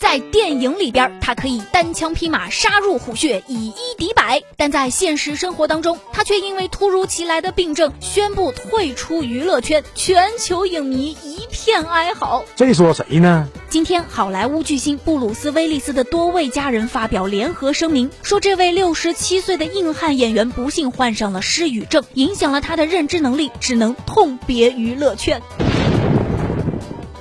[0.00, 12.42] 在电影里边，他可以单枪匹马杀入虎穴，以一敌百；但在现实生活当中，他却因为突如其来的病症宣布退出娱乐圈，全球影迷一片哀嚎。
[12.56, 13.46] 这说谁呢？
[13.68, 25.42] 今天，好莱坞巨星布鲁斯·威利斯的多位家人发表联合声明，说这位六十七岁的硬汉演员不幸患上了失语症，影响了他的认知能力，只能痛别娱乐圈。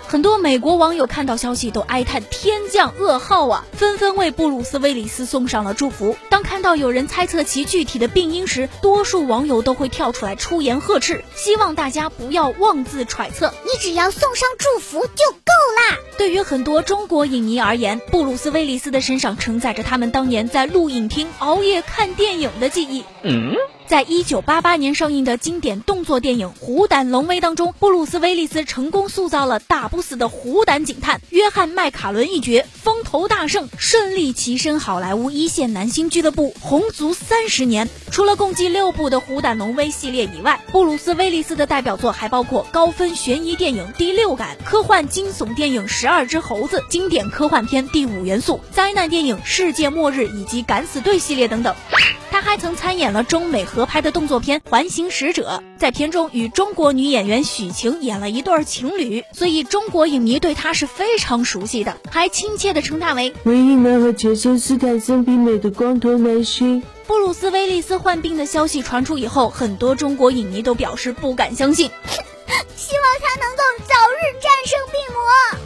[0.09, 6.17] 很多美国网友看到消息都哀叹天降噩耗啊，纷纷为布鲁斯·威利斯送上了祝福。
[6.31, 15.99] 当看到有人猜测其具体的病因时，多数网友都会跳出来出言呵斥，希望大家不要妄自揣测，你只要送上祝福就够啦。
[16.17, 23.03] 对于很多中国影迷而言，布鲁斯·威利斯的身上承载着他们当年在录影厅熬夜看电影的记忆。
[23.21, 23.53] 嗯。
[23.89, 37.89] 在一九八八年上映的经典动作电影《虎胆龙威》当中，布鲁斯·威利斯成功塑造了打不死的虎胆警探约翰·麦卡伦一角，风头大盛，顺利跻身好莱坞一线男星俱乐部，红足三十年。
[38.11, 51.73] 除了共计六部的《虎胆龙威》系列以外，布鲁斯·威利斯的代表作还包括高分悬疑电影《第六感》、科幻惊悚电影《十二只猴子》、经典科幻片《第五元素》、灾难电影《世界末日》以及《敢死队》系列等等。
[52.31, 66.81] 他还曾参演了中美合拍的动作片《环形使者》，在片中与中国女演员许晴演了一对情侣，所以中国影迷对他是非常熟悉的，还亲切地称他为“唯一能和杰森斯坦森媲美的光头男星”。
[67.07, 71.89] 布鲁斯·威利斯患病的消息传出以后，很多中国影迷都表示不敢相信，
[72.75, 75.58] 希望他能够早日战胜病魔。